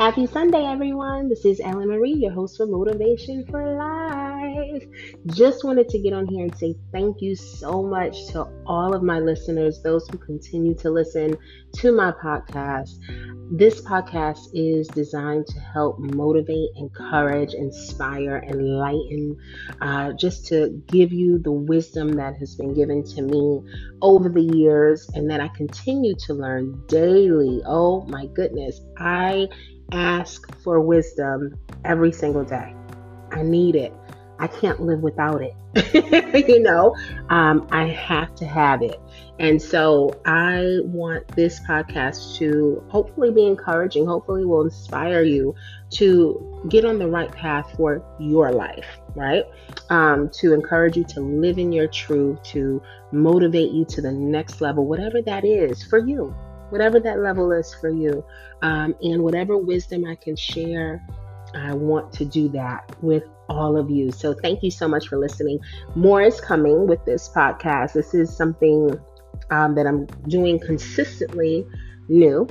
Happy 0.00 0.26
Sunday, 0.26 0.64
everyone. 0.64 1.28
This 1.28 1.44
is 1.44 1.60
Ellen 1.60 1.88
Marie, 1.88 2.14
your 2.14 2.32
host 2.32 2.56
for 2.56 2.64
Motivation 2.64 3.44
for 3.44 3.76
Life. 3.76 4.19
Just 5.26 5.64
wanted 5.64 5.88
to 5.88 5.98
get 5.98 6.12
on 6.12 6.26
here 6.26 6.44
and 6.44 6.56
say 6.56 6.74
thank 6.92 7.20
you 7.20 7.34
so 7.34 7.82
much 7.82 8.26
to 8.28 8.46
all 8.66 8.94
of 8.94 9.02
my 9.02 9.18
listeners, 9.18 9.80
those 9.82 10.06
who 10.08 10.18
continue 10.18 10.74
to 10.76 10.90
listen 10.90 11.36
to 11.74 11.92
my 11.92 12.12
podcast. 12.12 12.90
This 13.52 13.80
podcast 13.80 14.48
is 14.54 14.86
designed 14.88 15.46
to 15.48 15.58
help 15.58 15.98
motivate, 15.98 16.70
encourage, 16.76 17.54
inspire, 17.54 18.44
enlighten, 18.46 19.36
uh, 19.80 20.12
just 20.12 20.46
to 20.46 20.80
give 20.86 21.12
you 21.12 21.38
the 21.38 21.50
wisdom 21.50 22.12
that 22.12 22.36
has 22.36 22.54
been 22.54 22.74
given 22.74 23.02
to 23.04 23.22
me 23.22 23.60
over 24.02 24.28
the 24.28 24.42
years 24.56 25.10
and 25.14 25.28
that 25.30 25.40
I 25.40 25.48
continue 25.48 26.14
to 26.26 26.34
learn 26.34 26.80
daily. 26.86 27.60
Oh 27.66 28.02
my 28.02 28.26
goodness. 28.26 28.80
I 28.96 29.48
ask 29.92 30.56
for 30.62 30.80
wisdom 30.80 31.58
every 31.84 32.12
single 32.12 32.44
day. 32.44 32.74
I 33.32 33.42
need 33.42 33.74
it. 33.74 33.92
I 34.40 34.46
can't 34.46 34.80
live 34.80 35.00
without 35.00 35.42
it. 35.42 35.54
you 36.48 36.60
know, 36.60 36.96
um, 37.28 37.68
I 37.70 37.88
have 37.88 38.34
to 38.36 38.46
have 38.46 38.82
it. 38.82 38.98
And 39.38 39.60
so 39.60 40.18
I 40.24 40.78
want 40.84 41.28
this 41.28 41.60
podcast 41.60 42.36
to 42.38 42.82
hopefully 42.88 43.30
be 43.30 43.46
encouraging, 43.46 44.06
hopefully, 44.06 44.44
will 44.44 44.62
inspire 44.62 45.22
you 45.22 45.54
to 45.90 46.66
get 46.68 46.84
on 46.84 46.98
the 46.98 47.06
right 47.06 47.30
path 47.30 47.72
for 47.76 48.02
your 48.18 48.50
life, 48.50 48.86
right? 49.14 49.44
Um, 49.90 50.30
to 50.40 50.54
encourage 50.54 50.96
you 50.96 51.04
to 51.04 51.20
live 51.20 51.58
in 51.58 51.70
your 51.70 51.86
truth, 51.86 52.42
to 52.44 52.82
motivate 53.12 53.72
you 53.72 53.84
to 53.86 54.00
the 54.00 54.12
next 54.12 54.60
level, 54.60 54.86
whatever 54.86 55.22
that 55.22 55.44
is 55.44 55.82
for 55.82 55.98
you 55.98 56.34
whatever 56.70 57.00
that 57.00 57.18
level 57.18 57.52
is 57.52 57.74
for 57.74 57.90
you. 57.90 58.24
Um, 58.62 58.94
and 59.02 59.22
whatever 59.22 59.56
wisdom 59.56 60.04
I 60.06 60.14
can 60.14 60.36
share, 60.36 61.04
I 61.54 61.74
want 61.74 62.12
to 62.14 62.24
do 62.24 62.48
that 62.50 62.96
with 63.02 63.24
all 63.48 63.76
of 63.76 63.90
you. 63.90 64.12
So 64.12 64.34
thank 64.34 64.62
you 64.62 64.70
so 64.70 64.86
much 64.88 65.08
for 65.08 65.18
listening. 65.18 65.58
More 65.94 66.22
is 66.22 66.40
coming 66.40 66.86
with 66.86 67.04
this 67.04 67.28
podcast. 67.28 67.92
This 67.94 68.14
is 68.14 68.34
something 68.34 68.98
um, 69.50 69.74
that 69.74 69.86
I'm 69.86 70.06
doing 70.28 70.58
consistently 70.58 71.66
new 72.08 72.48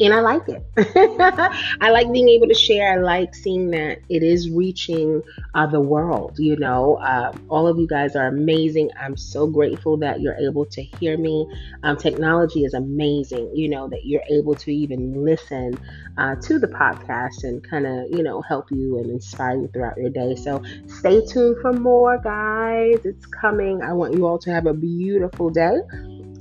and 0.00 0.12
I 0.12 0.20
like 0.20 0.42
it. 0.48 0.62
I 1.80 1.90
like 1.90 2.12
being 2.12 2.28
able 2.28 2.48
to 2.48 2.54
share. 2.54 2.92
I 2.92 2.96
like 2.96 3.34
seeing 3.34 3.70
that 3.70 4.00
it 4.08 4.22
is 4.22 4.50
reaching 4.50 5.22
uh, 5.54 5.66
the 5.66 5.80
world. 5.80 6.38
You 6.38 6.56
know, 6.56 6.96
uh, 6.96 7.32
all 7.48 7.66
of 7.66 7.78
you 7.78 7.86
guys 7.86 8.16
are 8.16 8.26
amazing. 8.26 8.90
I'm 9.00 9.16
so 9.16 9.46
grateful 9.46 9.96
that 9.98 10.20
you're 10.20 10.36
able 10.36 10.66
to 10.66 10.82
hear 10.82 11.16
me. 11.16 11.46
Um, 11.82 11.96
technology 11.96 12.64
is 12.64 12.74
amazing. 12.74 13.54
You 13.54 13.68
know 13.68 13.88
that 13.88 14.04
you're 14.04 14.24
able 14.28 14.54
to 14.56 14.72
even 14.72 15.24
listen 15.24 15.78
uh, 16.18 16.36
to 16.36 16.58
the 16.58 16.68
podcast 16.68 17.44
and 17.44 17.62
kind 17.62 17.86
of 17.86 18.10
you 18.10 18.22
know 18.22 18.42
help 18.42 18.70
you 18.70 18.98
and 18.98 19.10
inspire 19.10 19.56
you 19.56 19.68
throughout 19.68 19.96
your 19.96 20.10
day. 20.10 20.34
So 20.34 20.62
stay 20.86 21.24
tuned 21.24 21.58
for 21.60 21.72
more, 21.72 22.18
guys. 22.18 23.04
It's 23.04 23.26
coming. 23.26 23.82
I 23.82 23.92
want 23.92 24.14
you 24.14 24.26
all 24.26 24.38
to 24.40 24.50
have 24.50 24.66
a 24.66 24.74
beautiful 24.74 25.50
day, 25.50 25.78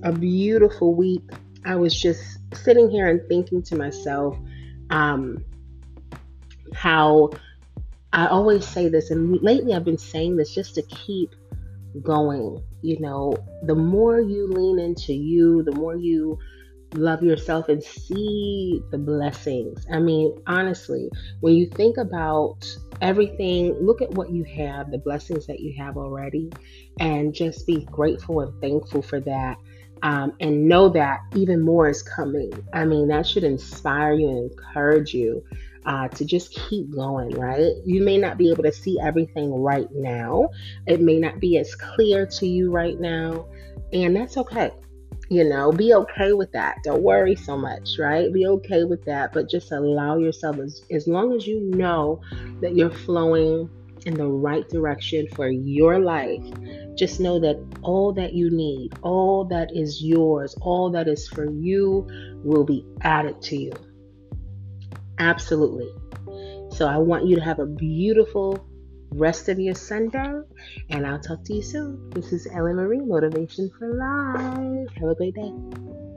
a 0.02 0.12
beautiful 0.12 0.96
week. 0.96 1.22
I 1.66 1.76
was 1.76 2.00
just 2.00 2.40
sitting 2.56 2.90
here 2.90 3.08
and 3.08 3.22
thinking 3.28 3.62
to 3.64 3.76
myself 3.76 4.38
um, 4.90 5.44
how 6.74 7.32
I 8.12 8.28
always 8.28 8.68
say 8.68 8.90
this, 8.90 9.12
and 9.12 9.42
lately 9.42 9.74
I've 9.74 9.86
been 9.86 9.98
saying 9.98 10.38
this 10.38 10.54
just 10.54 10.76
to 10.76 10.82
keep 10.84 11.34
going. 12.02 12.64
You 12.82 13.00
know, 13.00 13.36
the 13.64 13.76
more 13.76 14.20
you 14.20 14.48
lean 14.48 14.80
into 14.80 15.14
you, 15.14 15.64
the 15.64 15.72
more 15.72 15.96
you 15.96 16.38
love 16.94 17.24
yourself 17.24 17.70
and 17.70 17.84
see 17.84 18.82
the 18.92 18.98
blessings. 18.98 19.86
I 19.92 20.00
mean, 20.00 20.40
honestly, 20.46 21.10
when 21.40 21.56
you 21.56 21.66
think 21.66 21.98
about 21.98 22.66
everything, 23.02 23.74
look 23.82 24.02
at 24.02 24.12
what 24.12 24.32
you 24.32 24.44
have, 24.44 24.92
the 24.92 25.00
blessings 25.00 25.48
that 25.48 25.60
you 25.60 25.74
have 25.78 25.98
already, 25.98 26.52
and 27.00 27.34
just 27.34 27.66
be 27.66 27.86
grateful 27.86 28.42
and 28.42 28.62
thankful 28.62 29.02
for 29.02 29.20
that 29.22 29.58
um, 30.04 30.34
and 30.42 30.68
know 30.68 30.90
that 30.90 31.22
even 31.34 31.62
more 31.62 31.90
is 31.90 32.04
coming. 32.04 32.54
I 32.74 32.86
mean, 32.86 33.08
that 33.08 33.26
should 33.26 33.46
inspire 33.46 34.14
you 34.14 34.30
and 34.30 34.52
encourage 34.52 35.14
you 35.14 35.44
uh, 35.86 36.10
to 36.10 36.26
just 36.26 36.54
keep 36.54 36.92
going, 36.94 37.32
right? 37.32 37.72
You 37.86 38.04
may 38.04 38.18
not 38.18 38.38
be 38.38 38.52
able 38.52 38.64
to 38.64 38.72
see 38.72 39.00
everything 39.02 39.54
right 39.54 39.88
now, 39.94 40.50
it 40.88 41.02
may 41.02 41.20
not 41.20 41.40
be 41.40 41.58
as 41.58 41.74
clear 41.74 42.26
to 42.26 42.46
you 42.46 42.70
right 42.70 43.00
now, 43.00 43.48
and 43.92 44.16
that's 44.16 44.38
okay. 44.38 44.72
You 45.30 45.46
know, 45.46 45.72
be 45.72 45.94
okay 45.94 46.34
with 46.34 46.52
that. 46.52 46.78
Don't 46.84 47.02
worry 47.02 47.36
so 47.36 47.58
much, 47.58 47.98
right? 47.98 48.32
Be 48.32 48.46
okay 48.48 48.84
with 48.84 49.04
that, 49.06 49.32
but 49.32 49.50
just 49.50 49.72
allow 49.72 50.18
yourself, 50.18 50.60
as, 50.60 50.84
as 50.92 51.08
long 51.08 51.34
as 51.34 51.48
you 51.48 51.62
know 51.62 52.22
that 52.60 52.76
you're 52.76 52.92
flowing 52.92 53.70
in 54.04 54.16
the 54.16 54.28
right 54.28 54.68
direction 54.70 55.28
for 55.36 55.50
your 55.50 56.00
life, 56.00 56.44
just 56.96 57.20
know 57.20 57.40
that 57.40 57.58
all 57.82 58.14
that 58.14 58.34
you 58.34 58.50
need, 58.50 58.94
all 59.02 59.46
that 59.46 59.76
is 59.76 60.04
yours, 60.04 60.56
all 60.62 60.92
that 60.92 61.08
is 61.08 61.28
for 61.28 61.50
you 61.50 62.08
will 62.44 62.64
be 62.64 62.86
added 63.02 63.42
to 63.42 63.58
you. 63.58 63.74
Absolutely. 65.20 65.90
So 66.72 66.88
I 66.88 66.98
want 66.98 67.26
you 67.26 67.36
to 67.36 67.42
have 67.42 67.60
a 67.60 67.66
beautiful 67.66 68.66
rest 69.12 69.50
of 69.50 69.60
your 69.60 69.76
Sunday, 69.76 70.42
and 70.90 71.06
I'll 71.06 71.20
talk 71.20 71.44
to 71.46 71.54
you 71.54 71.62
soon. 71.62 72.10
This 72.10 72.34
is 72.34 72.48
Ellen 72.48 72.78
Marie, 72.78 73.00
Motivation 73.00 73.70
for 73.78 73.94
Life. 73.94 74.90
Have 74.98 75.10
a 75.10 75.16
great 75.16 75.36
day. 75.36 76.13